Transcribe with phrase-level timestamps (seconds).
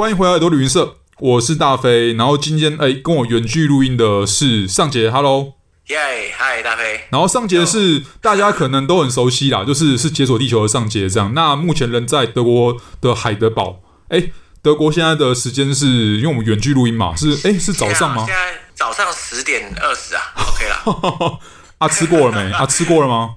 [0.00, 2.14] 欢迎回来耳朵旅行社，我是大飞。
[2.14, 5.52] 然后今天哎，跟我远距录音的是尚杰，Hello，
[5.88, 7.02] 耶，嗨，大飞。
[7.10, 11.34] 然后尚杰是大家可能都很熟悉啦，就是是解锁地球的尚杰这样。
[11.34, 14.32] 那目前人在德国的海德堡，哎，
[14.62, 18.24] 德国现在的时间是因为我们远距录音嘛，是哎是早上吗？
[18.26, 21.38] 现在早上十点二十啊，OK 啦。
[21.76, 22.50] 啊，吃过了没？
[22.52, 23.34] 啊，吃过了吗？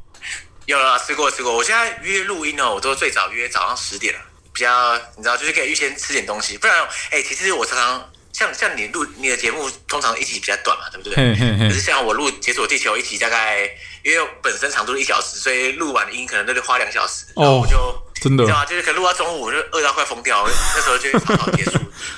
[0.67, 1.57] 有了，吃过吃过。
[1.57, 4.19] 我现在约录音哦，我都最早约早上十点了。
[4.53, 6.75] 比较你知道，就是可以预先吃点东西，不然
[7.11, 11.15] 哎、欸，其实我常常像像你录你的节目，通常一集比较短嘛，对不对？
[11.15, 13.69] 嘿嘿嘿，可是像我录《解锁地球》一集，大概
[14.03, 17.77] 因为本身长度一小时，所以录完音可能都得花两小时，然后我就。
[17.77, 18.65] 哦真的，你知道吗？
[18.65, 21.71] 就是可能录到中午，我就饿到快疯掉， 那时候就好好结束。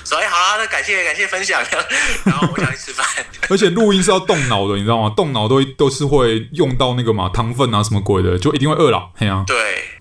[0.04, 1.60] 所以好啦，那感谢感谢分享，
[2.24, 3.04] 然后我想去吃饭。
[3.50, 5.12] 而且录音是要动脑的，你知道吗？
[5.16, 9.10] 动脑都都是会用到那个嘛，糖分啊什么鬼的，就一定会饿了。
[9.16, 9.56] 嘿啊，对，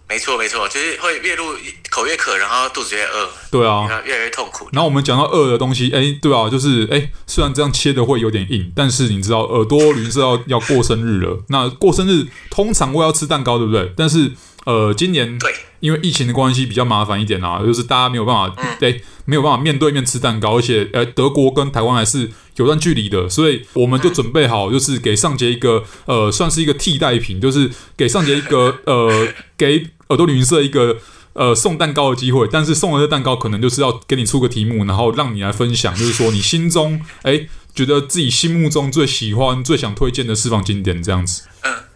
[0.07, 1.55] 没错没错，就是会越录
[1.89, 3.29] 口越渴，然后肚子越饿。
[3.49, 4.69] 对啊，越来越痛苦。
[4.71, 11.43] 然后我们讲到饿的东西，哎，对啊，就是哎，虽然这样切的会有点硬，但是你知道耳朵驴是要要过生日了。
[11.49, 13.91] 那过生日通常会要吃蛋糕，对不对？
[13.97, 14.31] 但是
[14.65, 15.53] 呃，今年对。
[15.81, 30.97] 因为疫情的关系比较麻烦一点啊，就是大家没有办法，对、欸，没有办法面对面吃蛋糕，而且呃，德国跟台湾还是有段距离的，所以我们就准备好，就是给上杰一个呃，算是一个替代品，就是给上杰一个 呃，给耳朵旅行社一个
[31.33, 41.43] 呃送蛋糕的机会，但是送了这蛋糕可能就是要给你出个题目，然后让你来分享，就是说你心中哎、欸，觉得自己心目中最喜欢、最想推荐的私房景点这样子。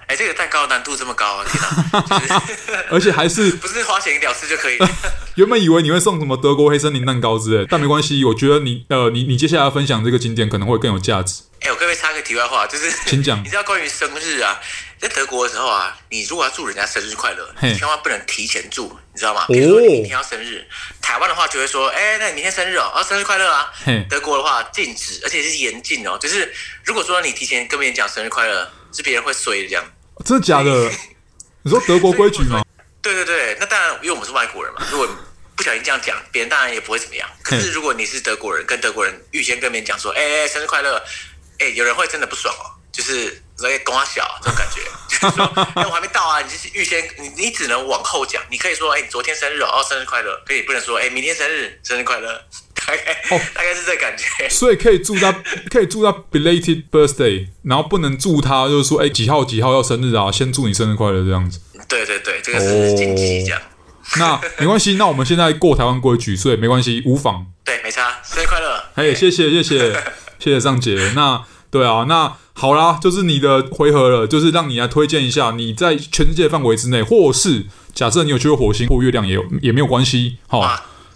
[0.09, 1.45] 哎，这个蛋糕难度这么高啊！
[1.47, 4.77] 天哪， 就是、而且还是 不是花钱了事就可以？
[5.37, 8.25] 原本以为你会送什么德国黑森林蛋糕之类，但没关系。
[8.25, 11.43] 我觉得你呃，你你接下来要分享这个景点可能会更有价值。
[11.61, 12.65] 哎，我可不可以插个题外话？
[12.65, 13.39] 就是请讲。
[13.43, 14.59] 你知道关于生日啊，
[14.97, 19.45] 在德国的时候啊，你如果要祝人家生日快乐，你千万不能提前祝，你知道吗？
[19.47, 20.65] 比如说你明天要生日，
[21.03, 23.71] 台湾的话就会说，哎，那你明天生日哦，啊，生日快乐啊。
[24.09, 26.51] 德国的话禁止，而且是严禁哦，就是
[26.83, 29.83] 如果说你提前跟别人讲生日快乐，是别人会衰的这样。
[30.25, 30.91] 真的假的？
[31.63, 32.63] 你说德国规矩吗？
[33.01, 34.85] 对对对，那当然，因为我们是外国人嘛。
[34.91, 35.07] 如果
[35.55, 37.29] 不小心这样讲，别人当然也不会怎么样。
[37.43, 41.01] 可是如果你是德国人，跟德国人预先跟别人讲说：“哎哎，生日快乐！”
[41.59, 44.81] 哎，有人会真的不爽哦，就是在跟他小这种感觉，
[45.19, 48.41] 就是说：“哎，我还没到啊！”你就是预先，你你只能往后讲。
[48.49, 52.41] 你可以说：“哎，昨天生日哦，哦，生日快乐。”可以不能说：“哎，明天生日，生日快乐。”
[52.89, 55.31] 大概哦，大概是这感觉，所以可以祝他，
[55.69, 60.31] 可以祝他 belated birthday，然后不能祝他，就是说，哎，几号几号要生日啊？
[60.31, 61.59] 先祝你生日快乐这样子。
[61.87, 63.61] 对对对，这个是禁忌这样。
[64.17, 67.45] 那没关系，那我们现在过台湾规矩，所以没关系，无妨。
[67.63, 68.83] 对，没差，生日快乐。
[68.95, 69.93] 哎，谢谢谢谢
[70.39, 70.95] 谢谢尚杰。
[71.15, 80.59] 那对啊，那好啦，就是你的回合了，就是让你来推荐一下你在全世界范围之内，或是假设你有去过火星或月亮，也有也没有关系，好。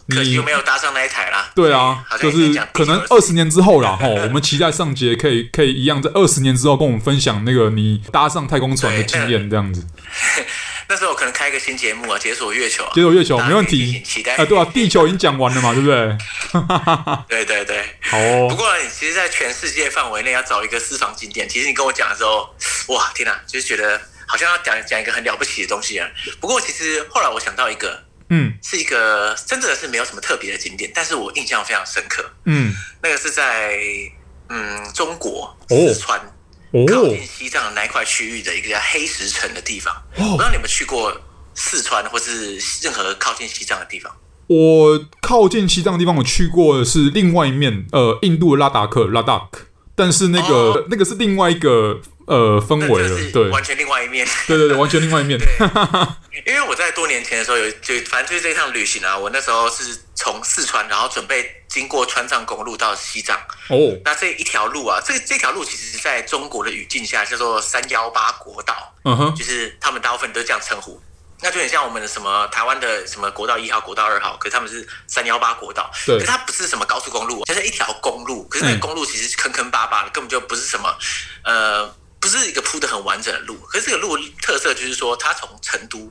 [0.10, 1.50] 可惜有没有搭上那一台啦？
[1.56, 3.96] 对啊，就是可能二十年之后啦。
[4.00, 9.86] 哈，我们期待上节可以可以一样，在二十年之后跟我们分享那个你搭上太空船的经验，这样子。
[10.90, 14.02] 那时候我可能开一个新节目啊，解锁月球，解锁月球没问题。
[14.04, 16.18] 期待啊，对啊，地球已经讲完了嘛，对不对？
[17.46, 18.48] 对对对，好哦。
[18.50, 22.54] 不过你其实，在全世界范围内要找一个私房景点，其实你跟我讲的时候，
[22.94, 26.08] 哇，天哪，就是觉得好像要讲讲一个很了不起的东西啊。
[26.42, 28.04] 不过其实后来我想到一个。
[28.36, 32.26] 嗯，是一个真的是没有什么特别的景点，但是我印象非常深刻。
[32.46, 32.74] 嗯，
[33.04, 33.78] 那个是在
[34.50, 36.20] 嗯中国四川
[36.88, 39.94] 靠近西藏的那一块区域的一个叫黑石城的地方。
[40.16, 41.16] 我不知道你们去过
[41.54, 44.12] 四川或是任何靠近西藏的地方？
[44.48, 49.68] 我靠近西藏的地方，我去过的是另外一面，呃，印度的拉达克，拉达克。
[49.96, 54.28] 但是那个、哦、那个是另外一个呃氛围了， 对，完全另外一面。
[54.48, 55.40] 对对对，完全另外一面。
[56.46, 63.38] 因为我在多年前的时候有就反正就是这一趟旅行啊，我那时候是从四川，然后准备经过川藏公路到西藏。
[63.70, 68.94] 哦，那这一条路啊，这这条路其实是在中国的语境下叫做三幺八国道。
[69.06, 71.02] 嗯哼，就是他们大部分都这样称呼。
[71.42, 75.92] 那就很像我们的什么台湾的什么国道一号、国道二号，可是他们是三幺八国道。
[76.06, 78.48] 对，可是它不是什么高速公路，就是一条公路。
[78.48, 80.98] 可是那个公路其实坑坑巴巴的，根本就不是什么
[81.44, 81.94] 呃，
[82.24, 83.58] 不是一个铺的很完整的路。
[83.68, 86.10] 可是这个路特色就是说，它从成都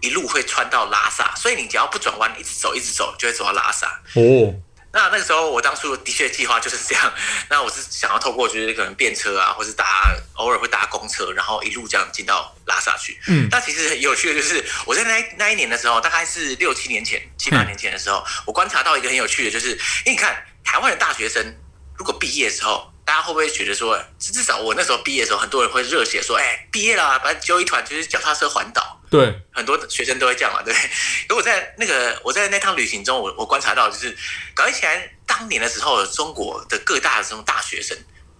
[0.00, 3.86] 一路会穿到拉萨，所以你只要不转弯，一直走，一直走，就会走到拉萨。
[4.14, 4.52] 哦。
[4.94, 7.14] 那那个时候，我当初的确计划就是这样。
[7.48, 13.20] 那我是想要透过就是可能便车啊，或是搭偶尔会搭公车，然后一路这样进到拉萨去。
[13.28, 13.46] 嗯。
[13.48, 21.56] 那其实很有趣的就是，我在那那一年的时候，大概是六七年前、七八年前的时候，嗯、我观察到一个很有趣的，就是因为你看台湾的大学生，
[21.96, 29.00] 如果毕业的时候，大家会不会觉得说，至少我那时候毕业的时候，很多人会热血说，哎，毕业了，把它揪一团，就是脚踏车环岛。
[29.10, 30.90] 对，很多学生都会这样嘛，对不对。
[31.28, 34.16] 如果在那个我在那趟旅行中，我我观察到，就是
[34.54, 37.96] 搞起来当年的时候，中国的各大的这种大学生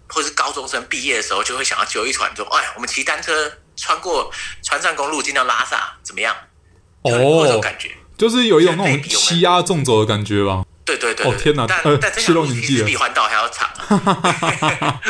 [0.09, 4.33] 或者是高中生毕业的时候，就会想要揪一团，说：“哎，我们骑单车穿过
[4.63, 6.35] 川藏公路进到拉萨，怎么样？”
[7.03, 7.11] 哦，
[7.45, 10.65] 这种感觉就是有一种那种欺压纵走的感觉吧。
[10.85, 11.65] 对对对，哦天哪！
[11.69, 13.71] 但但这条路其实比环岛还要长。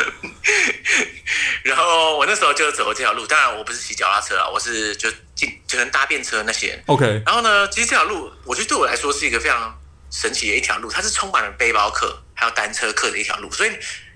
[1.63, 6.79] 然后我那时候就走了这条路，当然我不是骑脚踏车啊，我是就进就能搭便车那些。
[6.85, 7.23] OK。
[7.25, 9.75] 然后呢，其实这条路，我觉得对我来说是一个非常
[10.11, 13.71] 神奇的一条路，它是充满了背包客还有单车客的一条路，所以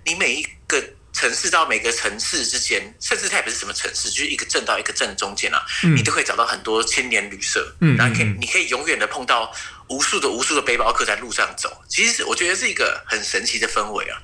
[0.06, 0.84] 你每一个
[1.14, 9.52] 城市到每个城市之间，甚至它也不是什么城市，就是一个镇到一个镇中间啊，嗯、你都可以找到很多青年旅社，嗯，然后可以你可以永远的碰到。
[9.90, 14.18] 无数的无数的背包客在路上走，其实我觉得是一个很神奇的氛围啊。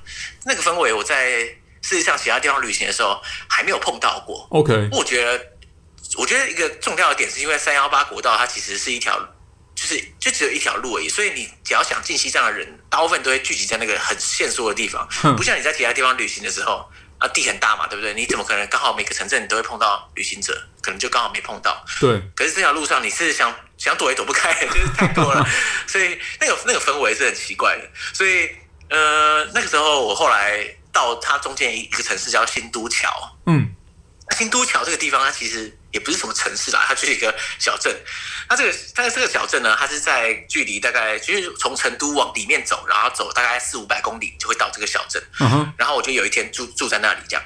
[0.44, 1.40] 那个氛围我在
[1.82, 4.46] 世界上其他地方旅行的时候还没有碰到过。
[4.50, 5.46] OK，我觉得，
[6.16, 9.18] 我觉得一个重要的点是因为三幺八国道它其实是一条，
[9.74, 16.88] 就是就只有一条路而已，所以你只要想进西藏的人，大部分都会聚集在那个很限缩的地方，不像你在其他地方旅行的时候。
[17.16, 18.12] 啊，地很大嘛，对不对？
[18.12, 20.52] 你怎么可能刚好每个城镇你都会碰到旅行者？
[20.82, 21.82] 可能就刚好没碰到。
[22.00, 22.20] 对。
[22.34, 25.46] 可是这条路上你是想想躲也躲不开， 就是太多了，
[25.86, 27.86] 所以那个那个氛围是很奇怪的。
[28.14, 28.48] 所以
[28.88, 33.36] 呃，那个时候我后来到它中间一个城市叫新都桥。
[33.44, 33.74] 嗯。
[34.38, 35.76] 新都桥这个地方，它其实。
[35.94, 37.96] 也不是什么城市啦，它就是一个小镇。
[38.50, 45.22] 那这个但是这个小镇呢，它是在距离大概就是从成都往里面走，然后走大概四五百公里就会到这个小镇。
[45.38, 45.70] Uh.
[45.78, 47.44] 然后我就有一天住住在那里，这样。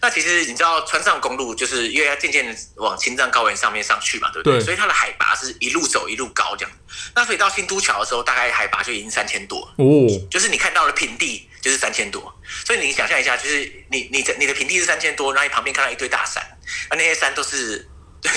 [0.00, 4.58] 那其实你知道，川藏公路就是因为它渐渐往青藏高原上面上去嘛，对不对？
[4.58, 4.64] 对。
[4.64, 6.72] 所以它的海拔是一路走一路高这样。
[7.14, 10.30] 那所以到新都桥的时候，大概海拔就已经三千多哦，oh.
[10.30, 12.32] 就是你看到了平地就是三千多。
[12.66, 16.42] 所以你想象一下，就是你你的你的平地是三千多，然后你旁边看到一堆大山，
[16.88, 17.86] 而那些山都是。
[18.22, 18.30] 对，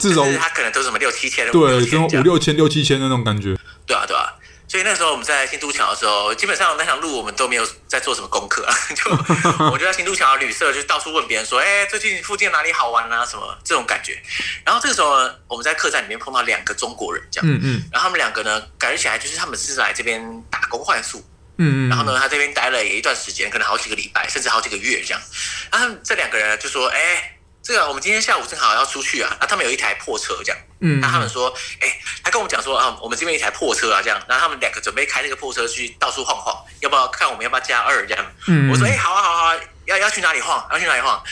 [0.00, 3.56] 这种它可能都是什么六七千，对，这种五六千、六七千的那种感觉。
[3.86, 4.26] 对啊，对啊。
[4.66, 9.10] 所以那时候我们在新都桥的时候，基本上那条路我们都没有在做什么功课啊， 就
[9.70, 13.24] 我就在新都桥的旅社就到处问别人说，哎，最近附近哪里好玩啊？
[13.24, 14.20] 什么这种感觉。
[14.64, 17.82] 然后这个时候呢，我们在客栈里面碰到两个中国人，这样，嗯嗯。
[17.92, 20.20] 然后他们两个呢，感觉起来就是他们是来这边
[20.50, 21.24] 打工换宿，
[21.60, 21.88] 嗯嗯。
[21.88, 25.22] 然后呢，他这边待了也一段时间，可能好几个礼拜，甚至好几个月这样。
[25.70, 27.36] 然后这两个人就说，哎。
[27.62, 38.32] 这个我们今天下午正好要出去啊，那他们有一台破车这样，嗯，那他们说，哎，他跟我们讲说啊，我们这边一台破车啊这样，然后他们两个准备开那个破车去到处晃晃，要不要看我们要不要加二这样？
[38.48, 40.66] 嗯，我说，哎，好啊好啊，要要去哪里晃？
[40.72, 41.22] 要去哪里晃？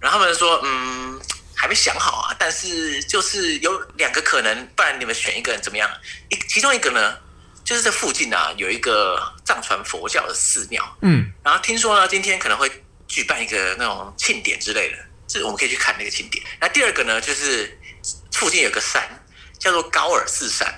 [0.00, 1.20] 然后他们说，嗯，
[1.56, 5.90] 还没想好啊，但是就是有两个可能，不然你们选一个人怎么样？
[6.30, 7.18] 一其中一个呢，
[7.64, 12.70] 就是这附近啊有一个藏传佛教的寺庙，嗯，然后听说呢今天可能会
[13.08, 14.98] 举办一个那种庆典之类的。
[15.26, 16.44] 这我们可以去看那个庆典。
[16.60, 17.76] 那第二个呢，就是
[18.32, 19.02] 附近有个山
[19.58, 20.68] 叫做高尔寺山。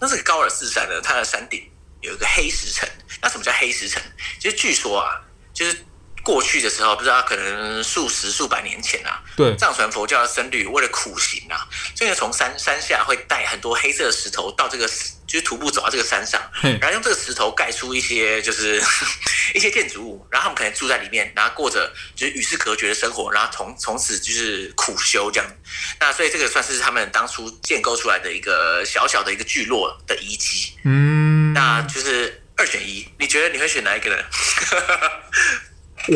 [0.00, 1.62] 那这个高尔寺山呢，它的山顶
[2.00, 2.88] 有一个黑石城。
[3.20, 4.02] 那什么叫黑石城？
[4.40, 5.22] 其实据说啊，
[5.54, 5.84] 就是。
[6.22, 14.86] 过去的时候，不知道可能数十数百年前啊，对，藏传佛教的僧侣为了苦行啊，所以从山山下会带很多黑色的石头到这个，
[15.26, 18.82] 就是徒步走到这个山上，然后用这个石头盖出一些就是
[19.54, 25.50] 一些建筑物，然后他们可能住在里面，然后过着就是与世隔绝的生活，然后从从此就是苦修这样。
[25.98, 30.72] 那所以这个算是他们当初建构出来的一个小小的一个聚落的遗迹。
[30.84, 34.22] 嗯，那就是二选一，你觉得你会选哪一个呢？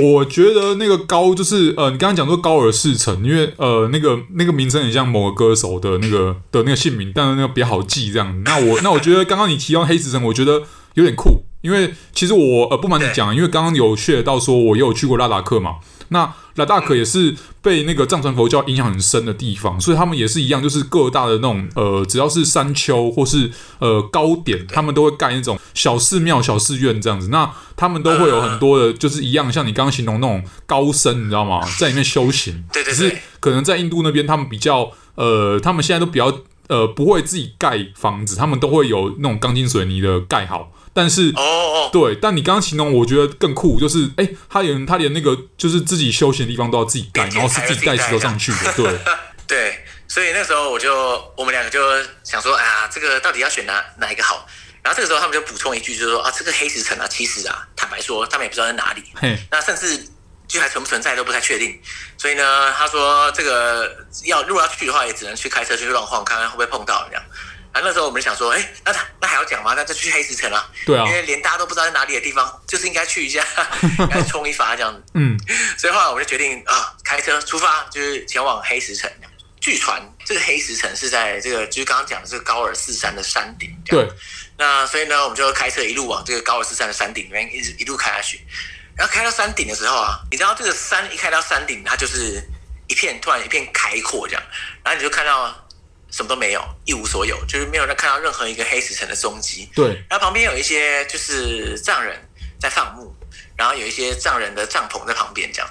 [0.03, 8.43] 我觉得那个高就是呃，你刚刚讲说高尔市城，因为呃，那个那个名称很像某个歌手的那个的那个姓名，但是那个比较好记这样。
[8.45, 10.63] 那我那我觉得刚刚你提到黑子城，我觉得
[10.95, 15.77] 有点酷，因为其实我呃不瞒你讲，因为刚刚有 share 到说我也有去过拉达克嘛。
[16.09, 27.29] 那拉达克也是被那个藏传佛教影响很深的地方，所以他们也是一样，就是各大的那种呃，只要是山丘或是呃高点，他们都会盖那种小寺庙、小寺院这样子。
[27.29, 31.61] 那他们都会有很多的，就是一样，像你刚刚形容那种高僧，你知道吗？
[31.79, 32.65] 在里面修行。
[32.73, 32.95] 对对对。
[32.95, 36.33] 只是可能在印度那边，他们比较呃，他们现在都比较
[36.69, 40.73] 呃，不会自己盖房子，他们都会有那种钢筋水泥的盖好。
[40.97, 48.99] 但是哦哦，对，但你刚刚形容，我觉得更酷，就是哎，他连他连那个就是自己休闲的地方都要自己盖，然后是自己带石头上去的，对
[49.47, 51.79] 对，所以那时候我就我们两个就
[52.25, 54.49] 想说，哎呀，这个到底要选哪哪一个好？
[54.83, 60.09] 然后这个时候他们就补充一句，就是说啊，这个黑石城啊，其实啊，坦白说，他们也不知道在哪里，嘿那甚至
[60.49, 61.79] 就还存不存在都不太确定。
[62.17, 67.23] 所以呢，他说这个要如果要去的话，也只能去开车去乱晃，看看会不会碰到这样。
[67.77, 69.75] 啊、那时候我们想说，哎、欸，那他那还要讲吗？
[69.77, 70.67] 那就去黑石城啊。
[70.87, 73.47] 对啊，因为连大家都不知道在哪里的地方，就是应该去一下，
[74.11, 75.03] 该冲一发这样子。
[75.13, 75.39] 嗯，
[75.77, 79.11] 所以后来我们就决定啊，开车出发，就是前往黑石城。
[79.61, 83.71] 据传这个黑石城是在这个就是刚刚讲的这个高尔寺山的山顶。
[83.85, 84.09] 对。
[84.57, 88.41] 那所以呢，我们就开车一路往这个高尔寺山的山顶里面一直一路开下去。
[88.97, 92.43] 然后开到山顶的时候啊，你知道这个山一开到山顶，它就是
[92.87, 94.43] 一片突然一片开阔这样，
[94.83, 95.55] 然后你就看到。
[96.17, 99.69] 什么都没有，一无所有，就是没有人看到任何一个黑石城的踪迹。
[99.75, 102.19] 对，然后旁边有一些就是藏人
[102.59, 103.15] 在放牧，
[103.55, 105.71] 然后有一些藏人的帐篷在旁边这样。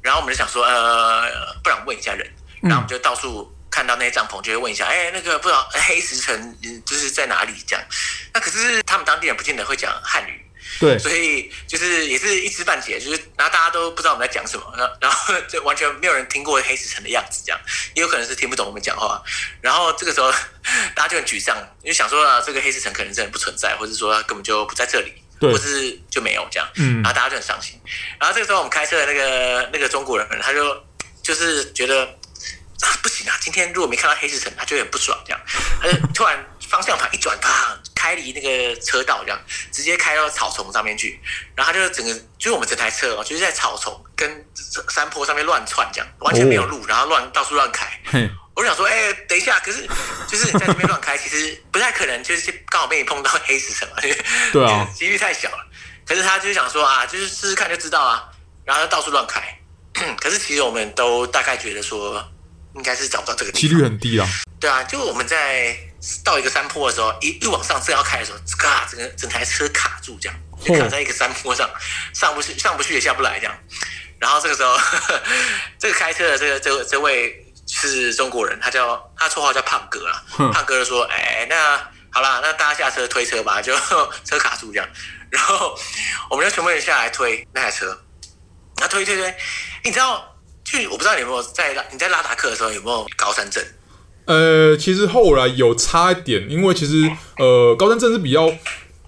[0.00, 1.28] 然后我们就想说，呃，
[1.64, 2.24] 不然问一下人。
[2.62, 6.56] 然后我们就到处看到那些帐篷，就会问一下，哎，那个不知道黑石城
[6.86, 7.84] 就是在哪里这样。
[8.32, 10.46] 那可是他们当地人不见得会讲汉语。
[10.78, 17.60] 对，所以就是也是一知半解，就是然后大家都不知道我们在讲什么，然然后就完全没有人听过黑石城的样子，这样
[17.94, 19.22] 也有可能是听不懂我们讲话。
[19.60, 20.30] 然后这个时候
[20.94, 26.68] 大家就很沮丧，因为想说啊，这个黑石城可能真的不存在，或者说他根本就不在这里，对，或是就没有这样。
[26.76, 27.80] 嗯，然后大家就很伤心。
[28.18, 30.84] 然后这个时候我们开车的那个那个中国人，他就
[31.22, 35.40] 就是觉得啊不行啊，今天如果没看到黑石城，他就很不爽，这样，
[35.82, 36.42] 他就突然。
[36.70, 39.38] 方向盘一转，啪，开离那个车道，这样
[39.70, 41.20] 直接开到草丛上面去。
[41.54, 44.46] 然后他就整个，就是我们整台车哦，就是在草丛跟
[44.88, 47.86] 山坡上面乱窜，这样完全没有路，然后乱到处乱开。
[48.56, 49.86] 我想说，哎、欸，等一下，可是
[50.26, 53.96] 就是你在这边乱开，其实不太可能，就是刚好被你碰到黑死城嘛，
[54.50, 55.66] 对啊， 几率太小了。
[56.06, 58.24] 可是他就是想说啊，就是试试看就知道啊，
[58.64, 59.42] 然后就到处乱开。
[60.18, 62.26] 可是其实我们都大概觉得说，
[62.76, 64.26] 应该是找不到这个地方，几率很低啊。
[64.58, 65.76] 对啊，就我们在。
[66.24, 71.68] 到一个山坡的时候，一一往上正要开的时候，嘎，整个整台车卡住，这样就卡在一个山坡上，
[72.14, 73.54] 上不去，上不去也下不来，这样。
[74.18, 74.78] 然后这个时候，呵
[75.16, 75.22] 呵
[75.78, 80.22] 这个开车的这个这个这位是中国人，他叫他绰号叫胖哥啊。
[80.52, 81.76] 胖哥就说：“哎，那
[82.10, 83.74] 好啦，那大家下车推车吧，就
[84.24, 84.88] 车卡住这样。”
[85.30, 85.78] 然后
[86.28, 87.86] 我们就全部人下来推那台车，
[88.76, 89.34] 然后推推推，
[89.84, 93.64] 你知道，就我不知道你有没有在拉你在拉达克的时候有没有高山症？
[94.30, 98.48] 呃，其实后来有差一点，因为其实呃，高山症是比较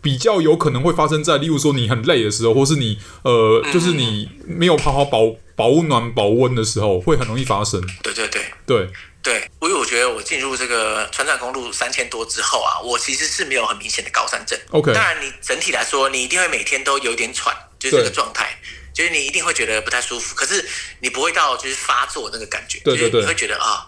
[0.01, 7.81] 比较有可能会发生在，例如说你很累的时候，或是你呃，就是你没有好好保保暖保温的时候，会很容易发生。
[8.03, 8.91] 对对对对
[9.23, 14.59] 对，因为我觉得我进入这个川藏公路三千多之后啊，我其实是没有很明显的高山症。
[14.71, 18.59] OK，当然你整体来说，你一定会每天都有点喘，就是这个状态，
[18.93, 23.87] 就是你一定会觉得不太舒服，可是你不会到就是发作那个感觉，对对对，你会觉得啊。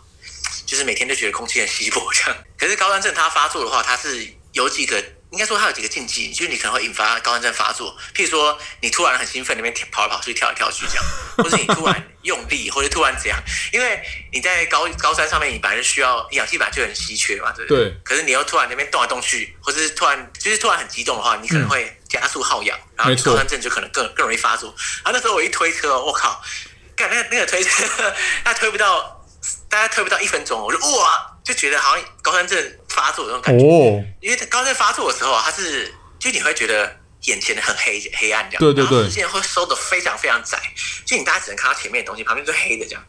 [0.66, 7.96] 就是每天都觉得空气很稀薄这样，可是高山症它发作的话，它是有几个，应该说它有几个禁忌，就是你可能会引发高山症发作。
[8.14, 11.04] 譬如说，你突然很兴奋，那边跑来跑去、跳来跳去这样，
[11.38, 13.38] 或者你突然用力，或者突然怎样，
[13.72, 14.00] 因为
[14.32, 17.90] 你在高高山上面，你本来就需要氧气，本来就很稀缺嘛，对不对？
[17.90, 17.96] 对。
[18.04, 24.74] 可是你又突然那边动来动去，或者是突然就是突然很激动的话，你可能会加速耗氧，嗯、然后高山症就可能更更容易发作。
[25.04, 26.40] 然后，那时候我一推车，我靠，
[26.94, 27.84] 干那个那个推车，
[28.44, 29.20] 他推不到。
[29.68, 33.64] 大概推不到一分钟，我就哇，就觉得好像高山症发作的那种感觉。
[33.64, 40.58] 哦，因为高山症发作的时候啊，它是就你会觉得眼前的很黑黑暗这样，对对对，视线会收得非常非常窄，
[41.04, 43.04] 就你大家只能看到前面的东西，旁边就黑的这样。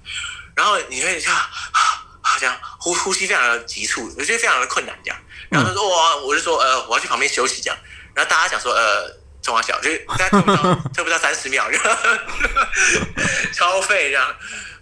[0.55, 5.17] 然后你会这样啊这样呼呼吸非常的急促，我觉得非常的困难这样。
[5.49, 7.77] 然后他说哇，我就说呃我要去旁边休息这样。
[8.13, 9.09] 然后大家想说呃
[9.41, 11.69] 中华小，就是大家推不到推不到三十秒，
[13.53, 14.35] 超费这样。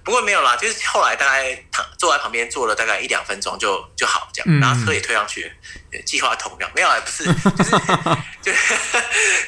[0.03, 5.51] 不过没有啦，就是后来大概躺坐在旁边坐了大概一两分钟就就好这样，然后车也推上去，
[6.05, 6.71] 计划通这样。
[6.75, 7.23] 没有，不是，
[8.43, 8.75] 就是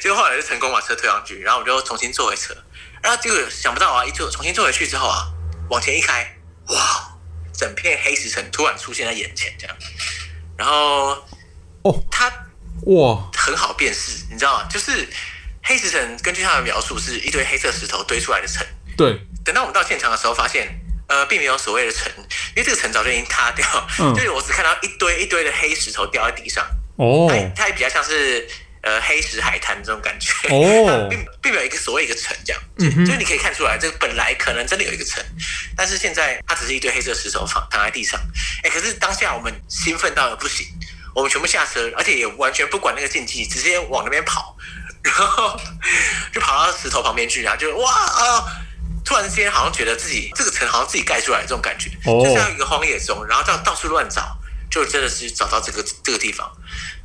[0.10, 2.56] 就后来就成功把车推上去，然后我就重新坐回车，
[3.02, 5.26] 然后结果想不到啊，一坐重新坐回去之后啊，
[5.68, 7.18] 往前一开，哇，
[7.52, 9.76] 整片黑石城突然出现在眼前这样，
[10.56, 11.22] 然后
[11.82, 12.32] 哦，它
[12.86, 14.66] 哇很好辨识，你知道吗？
[14.70, 15.06] 就是
[15.62, 19.20] 黑石城根据他的描述是一堆黑色石头堆出来的城，对。
[19.46, 20.68] 等到我们到现场的时候，发现
[21.08, 22.10] 呃，并没有所谓的城，
[22.56, 23.64] 因为这个城早就已经塌掉，
[24.00, 26.66] 嗯、 就是我只看到一堆一堆的黑石头掉在地上。
[26.96, 28.48] 哦，它它也比较像是
[28.82, 30.32] 呃黑石海滩这种感觉。
[30.48, 35.22] 哦， 并并没有一个所谓一个城这样，就、嗯、就是你可以看出来，这个本来可能真的有一个城，
[35.76, 38.20] 但是现在它只是一堆黑色石头放躺在地上。
[38.64, 40.66] 哎，可是当下我们兴奋到了不行，
[41.14, 44.56] 我们全部下车，而且也完全不管那个禁忌，直接往那边跑，
[45.04, 45.56] 然后
[46.34, 48.44] 就跑到石头旁边去，然后就哇啊！
[49.06, 54.36] 突然之间，好像觉得自己这个城好像自己盖出来的这种感觉，就像一个荒野中，然后到到处乱找，
[54.68, 56.50] 就真的是找到这个这个地方。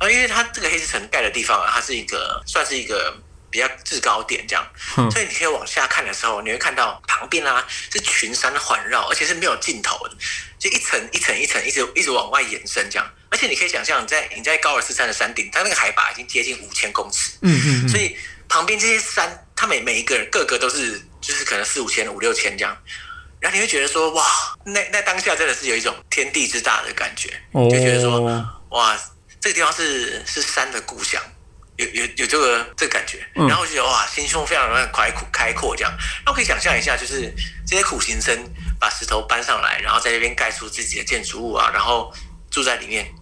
[0.00, 3.16] 后，因为它这个黑石城盖的地方啊，它是一个算是一个
[3.48, 4.66] 比较制高点这样，
[5.12, 10.16] 所以你可以往下看的时候，你会看到旁边啊是群山环绕，而且是没有尽头的，
[10.58, 13.08] 就一层一层一层一直一直往外延伸这样。
[13.30, 18.16] 而且你可以想象，你在你在高尔斯山的山顶，它那个海拔已经接近五千公尺，嗯嗯，所以
[18.48, 21.00] 旁边这些山，它每每一个人个个都是。
[21.22, 22.76] 就是可能四五千、五六千这样，
[23.40, 24.26] 然后你会觉得说哇，
[24.66, 27.30] 那那当下真的是有一种天地之大的感觉，
[27.70, 28.20] 就觉得说，
[28.70, 28.98] 哇，
[29.40, 31.22] 这个地方是是山的故乡，
[31.76, 35.92] 有有有这个这个感觉，然后就觉得哇，心胸非常的开阔开阔这样。
[36.26, 37.32] 那我可以想象一下，就是
[37.66, 38.36] 这些苦行僧
[38.78, 42.12] 把石头搬上来，然后在那边盖出自己的建筑物啊，然后
[42.50, 43.14] 住在里面。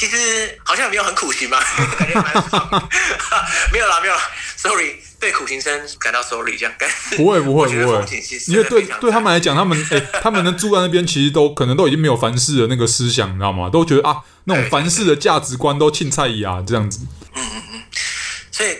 [0.00, 1.62] 其实好像没有很苦行吧，
[1.98, 2.88] 感觉蛮爽。
[3.70, 4.20] 没有啦，没有啦
[4.56, 6.74] ，sorry，对苦行僧感到 sorry，这样。
[7.18, 8.06] 不会不会不会，
[8.46, 13.68] 因为对对他们来讲，他们哎，他们能住在那边，其实都可能都已经没有凡事的那个思想，你知道吗？
[13.68, 17.00] 都觉得啊，那种凡事的价值观都青菜呀，这样子。
[17.34, 17.82] 嗯嗯嗯。
[18.50, 18.78] 所以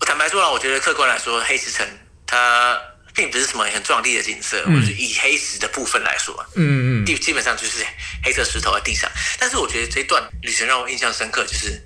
[0.00, 1.86] 我坦白说了，我觉得客观来说，黑石城
[2.26, 2.78] 它。
[3.14, 7.84] 并不是什么很壮丽的景色，或者是以黑石的部分来说，嗯嗯，基基本上就是
[8.24, 9.10] 黑色石头在地上。
[9.38, 11.80] 但是我觉得这一段旅程让我印象深刻，就是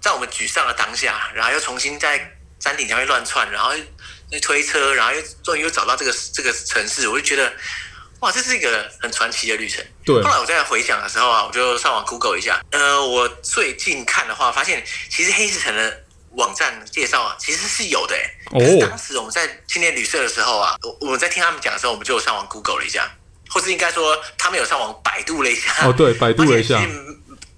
[0.00, 3.72] 在我们沮丧的当下，然后又重新在山顶上面乱窜，然后
[4.30, 7.52] 又推车，然后又终于又找到这个这个城市，我就觉得
[8.20, 9.84] 哇，这是一个很传奇的旅程。
[10.04, 10.22] 对。
[10.22, 16.04] 后来我在回想的时候啊，我就上网 Google 一下，呃，我最近看的话，发现其实黑石城的。
[16.34, 18.30] 网站介绍啊，其实是有的诶。
[18.50, 23.10] 可是当时我们在青年旅社的时候啊，我我们在听他们讲的时候，我们就上网 Google 了一下，
[23.48, 25.86] 或是应该说他们有上网百度了一下。
[25.86, 26.80] 哦，对， 百度了一下。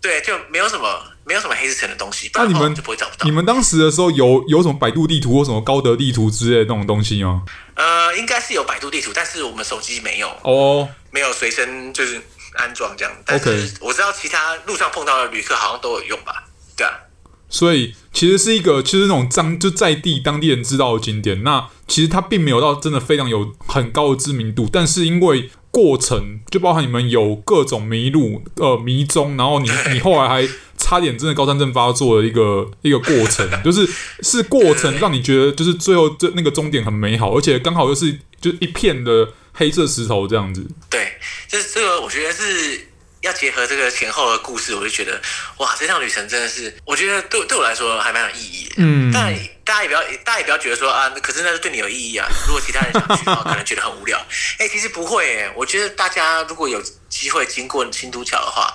[0.00, 2.30] 对，就没有什么没有什么黑石城的东西。
[2.34, 3.24] 那你们就不会找不到。
[3.24, 7.42] 你们当时的时候有有什么百度地图或什么高德地图之类的那种东西吗？
[7.74, 10.28] 呃，应该是有百度地图，但是我们手机没有。
[10.42, 10.86] 哦。
[11.10, 12.20] 没有随身就是
[12.54, 13.14] 安装这样。
[13.24, 16.44] 但是我知道其他路上碰到的旅客好像都有用吧？
[16.76, 16.92] 对啊。
[17.54, 33.88] 所以其实是一个，其实那种当就在地当地人知道的景点，那其实它并没有到真的非常有很高的知名度，但是因为过程就包含你们有各种迷路呃迷踪，然后你 你后来还差点真的高山症发作的一个一个过程，就是
[34.20, 40.66] 是过程让你觉得就是最后这那个终点很美好，而且刚好又是就一片的黑色石头这样子。
[40.90, 41.12] 对，
[41.48, 42.88] 就是这个我觉得是。
[43.24, 45.20] 要结合这个前后的故事，我就觉得
[45.56, 48.74] 哇，这趟旅程真的是，我觉得对对我来说还蛮有意义的。
[48.76, 49.34] 嗯，但
[49.64, 52.28] 大家也不要，大家也不要觉得说啊，可是那是对你有意义啊。
[52.46, 54.18] 如果其他人想去的话， 可能觉得很无聊。
[54.58, 58.74] 哎、欸，其实不会哎，我觉得大家如果有机会经过新都桥的话，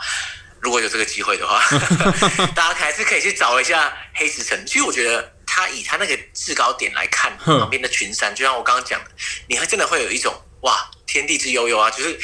[0.60, 1.62] 如果有这个机会的话，
[2.56, 4.60] 大家还是可以去找一下黑石城。
[4.66, 9.12] 其实我觉得它以它那个制高点来看旁边的群山，就像我刚刚讲的，
[9.48, 12.20] 你还真的会有一种哇，天地之悠悠啊，就是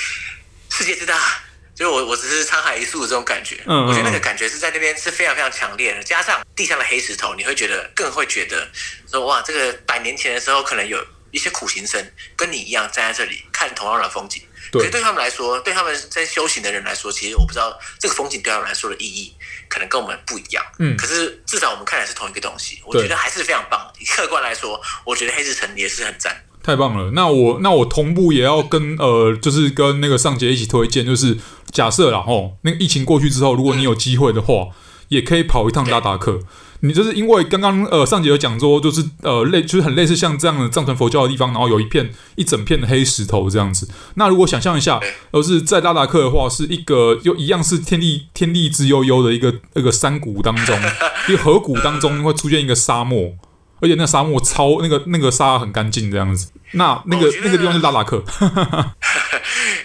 [0.72, 1.44] 世界之大。
[1.76, 8.66] 就我我只是沧海一粟的这种感觉，嗯，我觉得那个感觉是在那边是非常非常强烈的，加上地上的黑石头，你会觉得更会觉得
[9.12, 10.98] 说哇，这个百年前的时候，可能有
[11.32, 12.02] 一些苦行僧
[12.38, 14.42] 跟你一样站在这里看同样的风景。
[14.72, 19.34] 对，可是对他们来说，对他们在修行的人来说，其实我不知道这个风景对他们来说的意义，
[19.68, 20.64] 可能跟我们不一样。
[20.80, 23.92] 嗯，可是至少我们看来是同一个东西，我觉得还是非常棒。
[24.16, 26.42] 客观来说，我觉得黑石城也是很赞。
[26.64, 31.38] 太棒了，那我那我同步也要跟呃，就是跟那个尚杰一起推荐，就是
[31.76, 34.70] 假设然后，那个疫情过去之后，如果你有机会的话，
[35.10, 36.40] 也可以跑一趟拉达克。
[36.80, 43.90] 你就是因为刚刚呃上节有讲说，就是呃类就是很类似像这样的藏传佛教的地方，然后有一片一整片的黑石头这样子。
[44.14, 50.80] 那如果想象一下，而是在拉达克的话，是一个又一样是天地天地之悠悠的一个那个山谷当中，
[51.28, 53.34] 一个河谷当中会出现一个沙漠。
[53.82, 58.24] 而且那沙漠超那个那个沙很干净这样子，那那个那个地方是拉达克，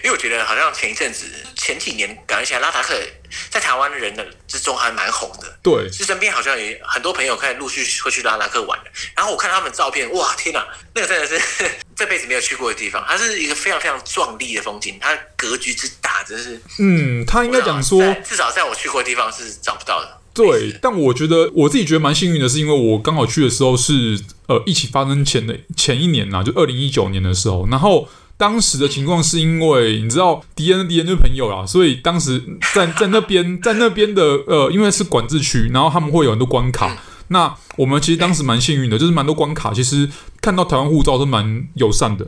[0.03, 2.93] 因为我觉得好像前一阵子前几年感觉起来拉达克
[3.49, 11.39] 在台湾人的之中还蛮红的，对，是身边好像也很多朋友开始陆续会去拉达克玩的，然后我看他们照片，哇天哪，那个真的是
[11.95, 20.17] 这辈子没有去过的地方，它是一个非常非常壮丽的风景，它格局之大真是，嗯，他应该讲说至少在我去过的地方是找不到的。
[20.33, 27.67] 对，但我觉得我自己觉得蛮幸运的，是因为我刚好去的时候是呃一起发生前的前一年呐，就二零一九年的时候。
[27.69, 28.07] 然后
[28.41, 32.41] 当时的情况是因为你知道迪恩迪恩就是朋友啦，所以当时
[32.73, 36.97] 在在那边 在那边的呃，因为是管制区，然后他们会有很多关卡。
[37.27, 40.09] 那我们其实当时蛮幸运的，就是蛮多关卡，其实
[40.41, 42.25] 看到台湾护照都蛮友善的。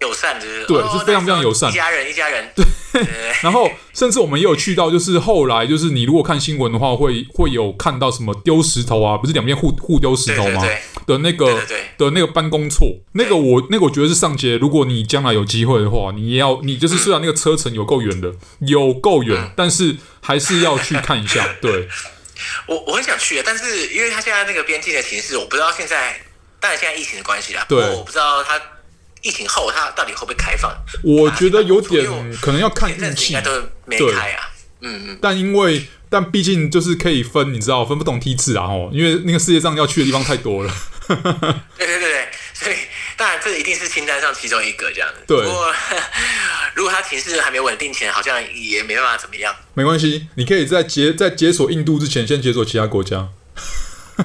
[0.00, 2.50] 友善就是对，是非常非常友善，一家人一家人。
[2.54, 2.64] 对，
[3.42, 10.66] 然后甚至我们也有去到，就是后来就是你如果看新闻的话，会会有看到什么丢石头啊，不是两边互互丢石头吗？
[11.06, 11.60] 的那个
[11.98, 21.46] 的那个办公错，那个我那个我觉得是上街，如果你将来有机会的话，你也要你就是虽然那个车程有够远的，有够远，但是还是要去看一下。
[21.60, 21.88] 对，
[22.66, 26.20] 我我很想去啊，但是因为他现在那个边境的形势，我不知道现在，
[26.58, 28.60] 当然现在疫情的关系啦，对，我不知道他。
[29.22, 30.72] 疫情后，它到底会不会开放？
[31.02, 32.04] 我觉得有点
[32.40, 33.50] 可能要看运气，应该都
[33.86, 34.50] 没开啊。
[34.80, 35.18] 嗯嗯。
[35.20, 38.64] 但因为，但毕竟就是可以分，你知道，分不同梯次啊。
[38.64, 40.72] 哦，因为那个世界上要去的地方太多了。
[41.08, 42.76] 对对对对，所以
[43.16, 45.20] 当然这一定是清单上其中一个这样子。
[45.26, 45.44] 对。
[45.44, 45.74] 不过，
[46.74, 49.54] 如果他情势还没稳定前，好像也没办法怎么样。
[49.74, 53.28] 没关系，你可以在解在解锁印度之前，先解锁其他国家。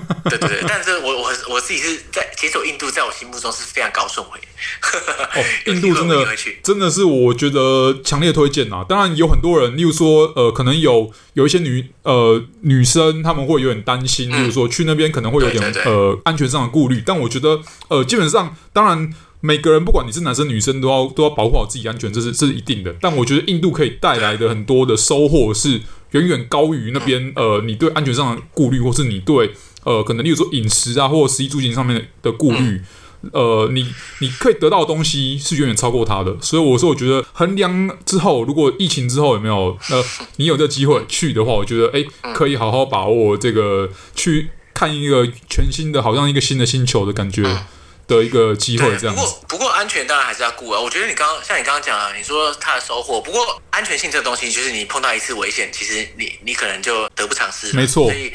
[0.29, 4.39] 对对对，但是我我我自己是在解锁印度，在我心目中是非常高顺位。
[5.35, 6.25] 哦，印度真的
[6.63, 8.83] 真的是我觉得强烈推荐啊！
[8.87, 17.03] 当然有很多人，例如说呃，可能有有一些女呃女生，他们会有点担心，嗯、例如说去那边可能会有点呃安全上的顾虑。
[17.05, 22.95] 但我觉得呃，基本上当然每个人不管你是男生女生，都要都要保护好自己安全，这是这是一定的。
[22.99, 25.81] 但我觉得印度可以带来的很多的收获是
[26.11, 29.51] 远远高于那边呃你对安全上的顾虑，或是你对。
[29.85, 32.81] 呃，可能例如说饮食啊，或者食衣住行上面的顾虑，
[33.21, 33.87] 嗯、呃，你
[34.19, 40.03] 你可以得到的东西是远远超过它的，所以我说，我觉得衡量之后，如果疫情之后有没有，呃，
[40.35, 47.43] 你有这个机会去的话，我觉得哎、欸，可以好好把握这个去看一个全新的，好像一个新的星球的感觉。
[47.43, 47.65] 嗯
[48.07, 49.19] 的一个机会，这样子。
[49.19, 50.79] 不过，不过安全当然还是要顾啊。
[50.79, 53.19] 我觉得你刚刚像你刚刚讲啊，你说他的收获。
[53.19, 57.73] 不过安全性这个东西，就是你碰到一次危险，其实你你可能就得不偿失。
[57.73, 58.03] 没错。
[58.03, 58.31] 所以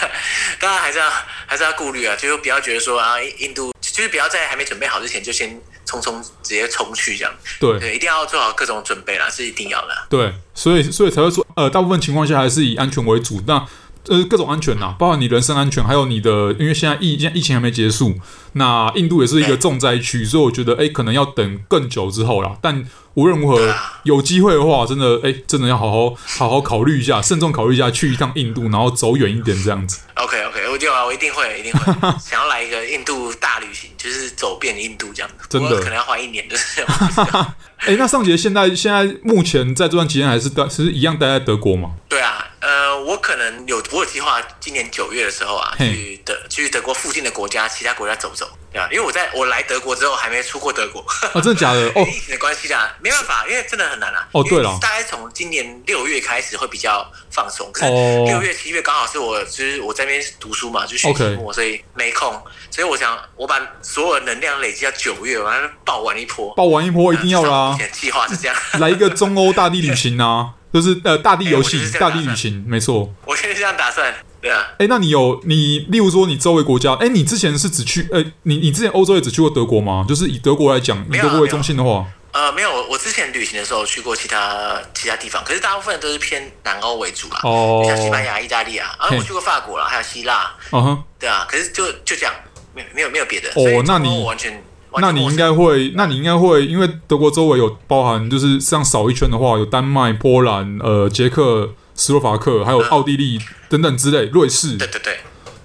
[0.60, 1.10] 当然还是要
[1.46, 5.50] 还是要顾虑啊，就是不要觉得说啊，印度就是不要在还没准备好之前就先
[5.86, 7.32] 匆匆直接冲去这样。
[7.58, 9.94] 对对，一定要做好各种准备啦，是一定要的。
[10.10, 13.42] 对，所以所以才会说，呃，大部分情况下还是以安全为主。
[13.46, 13.66] 那
[14.08, 18.14] 呃，各种安全呐，包括你人身安全，还有你的，因为现在疫现在疫情还没结束，
[18.52, 22.56] 那印度也是一个重灾区，所以我觉得，哎，可能要等更久之后啦。
[22.60, 30.00] 但无论如何，有机会的话，真的，哎，真的要好好好好考虑一下，慎重考虑一下，去一趟印度，然后走远一点这样子。
[30.14, 35.46] OK OK，我就啊，我一定会，一定会 想要来一个印度大旅行，就是走遍印度这样子。
[35.48, 36.86] 真的，可能要花一年的 时间。
[37.78, 41.90] 哎，那尚杰现在现在目前在这段期间还是待，其实一样待在德国吗？
[42.08, 42.27] 对啊。
[42.60, 48.88] 呃，我可能有我有计划，今年九月的时候啊，去德去德国附近的国家，其他国家走走，对吧？
[48.90, 51.80] 因为我在我来德国之后还没出过德国，哦，真的假的？
[51.94, 54.28] 哦，疫情的关系啦，没办法，因为真的很难啊。
[54.32, 57.92] 哦，对了，大概从今年六月开始会比较放松，可是
[58.24, 62.32] 六月七月刚好是我就是我在那边读书嘛，就学期末，所以没空，
[62.70, 67.78] 所以我想我把所有能量累积到九月，完了爆完一波，爆完一波一定要啦。
[67.92, 70.54] 计划是这样，来一个中欧大地旅行啊。
[70.72, 73.12] 就是呃，大地游戏、欸、大地旅行，没错。
[73.24, 74.66] 我现在是这样打算，对啊。
[74.72, 80.04] 哎、欸，那你有你，例如说你周围国家，哎、欸，你之前是只去，呃、欸，你你之前欧洲也只去过德国吗？
[80.08, 92.34] 就是以德国来讲，以德国为中心的话，呃，没有，我之前旅行的时候去过其他其他地方，可是大部分都是偏南欧为主啦，哦，像西班牙、意大利啊，啊，我去过法国啦，还有希腊，嗯哼，对啊，可是就就这样，
[92.74, 93.48] 没没有没有别的。
[93.50, 94.62] 哦，那你完全。
[95.00, 104.76] 那你应该会，那你应该会，因为德国周围有包含，就是这样扫一圈的话，有丹麦、波兰、呃、捷克、斯洛伐克，还有奥地利等等之类，瑞士。
[104.76, 105.20] 对对对，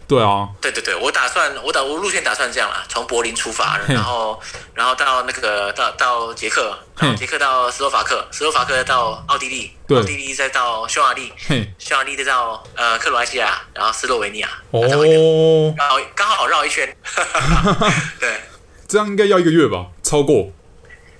[0.08, 4.40] 对啊，对对对，我打算，我打我路线打算这样啦，从柏林出发，然后
[4.74, 11.32] 然后到那个到到捷克，然后捷克到斯洛伐克，斯洛伐克到奥地利，奥地利再到匈牙利，
[11.80, 14.82] 匈牙利再到呃克罗埃西亚，然后斯洛维尼亚，哦，
[15.78, 16.96] 刚好刚好绕一圈，
[18.20, 18.30] 对。
[18.94, 19.88] 这样应该要一个月吧？
[20.04, 20.52] 超过？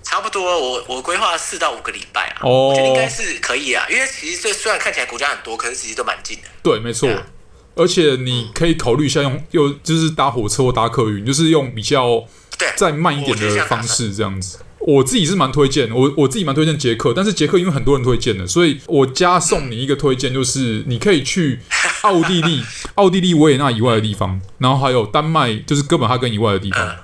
[0.04, 0.44] 差不多。
[0.44, 2.42] 我我规划四到五个礼拜啊。
[2.44, 3.84] 哦，我觉得应该是可以啊。
[3.90, 6.44] 因为其实这虽然看起来国家很多，可是其实都蛮近的。
[6.62, 7.10] 对，没错。
[7.10, 7.26] 啊、
[7.74, 12.24] 而且你可以考虑一下用，又就是搭火车或搭客运，就是用比较
[12.60, 14.60] 对再慢一点的方式这样子。
[14.78, 21.60] 我，自己是蛮推荐，我我自己蛮推荐捷克，但是捷克因为很多人推荐的，所以我加送你一个推荐，就是你可以去
[22.04, 22.62] 奥地利、
[22.96, 26.96] 奥地利维也纳以外的地方，然后还有丹麦，就是哥本哈根以外的地方。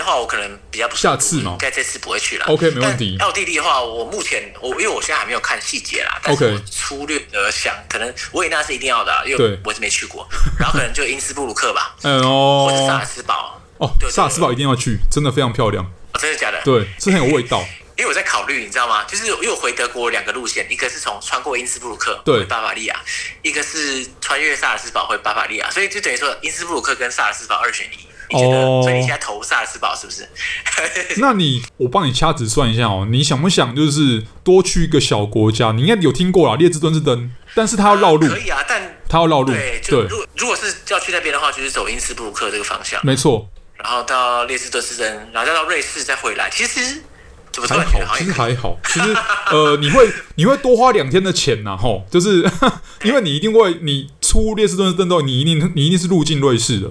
[0.00, 2.46] 的话，我可能比较不下次嘛，应该这次不会去了。
[2.46, 3.16] OK，没问题。
[3.20, 10.26] 奥地利的话，我目前我因为我现在还没有看细节啦，但是我粗略的想，可能维也纳是一定要的，因为我是没去过。
[10.58, 13.60] 然后可能就因斯布鲁克吧， 嗯哦，或者萨尔斯堡。
[13.78, 15.84] 哦，萨尔斯堡一定要去，真的非常漂亮。
[16.18, 16.60] 真的假的？
[16.64, 17.64] 对，是很有味道。
[17.96, 19.04] 因为我在考虑，你知道吗？
[19.04, 22.98] 就是因为我回德国两个路线，一个是从穿过因斯布鲁克回巴伐利亚，
[23.42, 28.06] 一个是穿越萨尔斯堡回巴伐利亚，所以就等于说因斯布鲁克跟萨尔斯堡二选一。
[28.32, 30.28] 哦，所以你现在投萨尔斯堡是不是？
[31.20, 35.72] 那你我帮你掐指算一下哦，你想不想就是多去一个小国家？
[35.72, 38.26] 你应该有听过啦，列支敦士登，但是他要绕路。
[38.28, 39.52] 可以啊，但他要绕路。
[39.52, 40.02] 对，对。
[40.02, 43.00] 如如果是要去那边的话，就是走因斯布鲁克这个方向。
[43.04, 43.48] 没错。
[43.76, 46.50] 然后到列支敦士登，然后再到瑞士，再回来。
[46.50, 47.02] 其实
[47.50, 48.78] 怎么还好，其实还好。
[48.86, 49.16] 其实
[49.50, 52.46] 呃，你会 你会多花两天的钱呐，吼，就是
[53.04, 56.90] 因为你一定会，你出列支敦士登都，你一定你一定是入境瑞士的。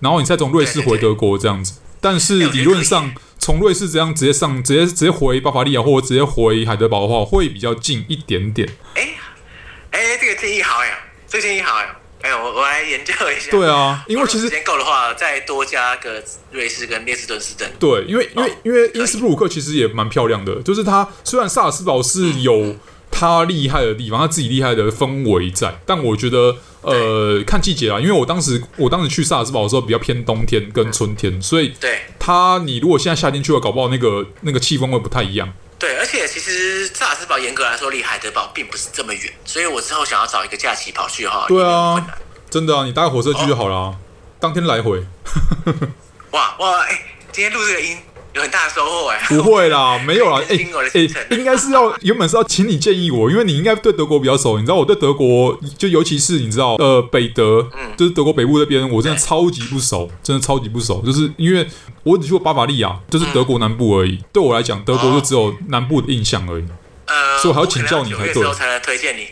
[0.00, 8.68] 然后你再从瑞士回德国这样子，但是理论上从瑞士这样直接上，直接直接回巴伐利亚或者直接回海德堡的话，会比较近一点点。
[8.94, 9.14] 哎，
[9.90, 11.96] 哎，这个建议好呀，这个建议好呀。
[12.22, 13.50] 哎、欸，我我来研究一下。
[13.50, 17.68] 对啊，因为其实时间够的话，再多加个瑞士跟列支敦士登。
[17.78, 22.76] 对，因为因为、哦、因为因斯布鲁克其实也蛮漂亮的，就是它虽然萨尔斯堡是有
[23.16, 35.50] 它厉害的地方，他自己厉害的氛围在，但我觉得呃看季节啦，因为我当时我当时去萨尔斯堡的时候比较偏冬天跟春天，所以对它你如果现在夏天去了，搞不好那个那个气氛会不太一样。
[35.78, 41.46] 对，而且其实萨尔斯堡严格来说离海德堡并不是这么远，所以我之后想要找一个假期跑去哈。
[41.46, 42.04] 对啊，
[42.50, 43.96] 真的啊，你搭个火车去就好了，哦，
[44.40, 45.04] 当天来回。
[46.32, 47.00] 哇哇，哎，
[47.30, 47.96] 今天录这个音。
[48.34, 49.20] 有很大的收获哎！
[49.28, 50.56] 不会啦， 没有啦，哎
[50.94, 61.66] 哎，应该是要原本是要请你建议我，因为你应该对德国比较熟，你知道我对德国就尤其是你知道呃北德，嗯，就是德国北部那边，我真的超级不熟，真的超级不熟，就是因为
[62.02, 66.64] 我只去过巴伐利亚，就是德国南部而已，对我来讲，德国就只有南部的印象而已。
[67.06, 68.32] 呃，所以我还要请教你才对。
[68.32, 69.28] 时候才能推荐你，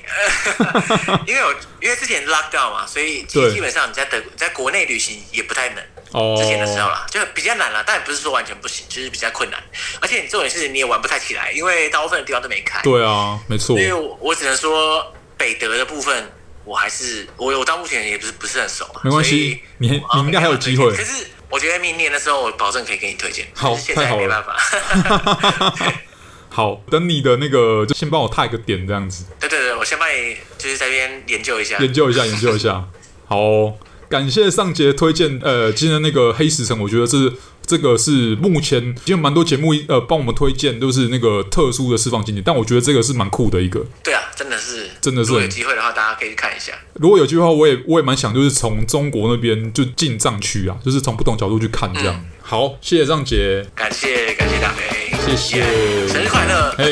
[1.27, 5.83] 因为我因为之前 lockdown 嘛，所以基本上你在德在国内旅行也不太能。
[6.13, 9.59] 哦，之前的时候啦，就比较难了，但也不是说完全不行，就是比较困难。
[10.01, 12.81] 而且你重点是你也玩不太起来，因为大部分的地方都没开。
[12.83, 13.79] 对啊，没错。
[13.79, 16.31] 因为我，我只能说北德的部分，
[16.65, 18.87] 我还是我我到目前也不是不是很熟。
[19.03, 20.91] 没关系，你你应该还有机会。
[20.95, 23.47] 可是我觉得明年的时候，我保证可以给你推荐。
[23.55, 24.55] 好，现在没办法。
[26.51, 29.25] 好，等你的那个就先帮我踏一个点这样子。
[29.41, 32.85] 对对对，我先帮你就是在这边研究一下，研究一下，研究一下。
[33.27, 33.75] 好哦。
[34.13, 37.33] 感谢上节推荐，呃，今天那个黑石城，我觉得这是
[37.65, 43.83] 这个是目前已经蛮多节目呃帮我们推荐，都是那个特殊的释放经典，但我觉得这个是蛮酷的一个。
[44.05, 45.31] 对啊，真的是，真的是。
[45.31, 46.75] 如果有机会的话，大家可以看一下。
[47.01, 52.15] 如果有机会的话，我也我也蛮想，就是从中国那边就进藏区啊，就是从不同角度去看这样。
[52.15, 55.63] 嗯、好，谢谢上节，感谢感谢大飞，谢谢，
[56.07, 56.85] 生日快乐，哎，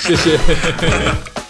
[0.00, 0.38] 谢谢。